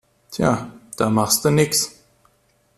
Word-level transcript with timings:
Tja, 0.33 0.51
da 0.97 1.09
machste 1.17 1.51
nix. 1.59 1.87